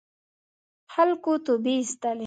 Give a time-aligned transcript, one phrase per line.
[0.93, 2.19] خلکو توبې اېستلې.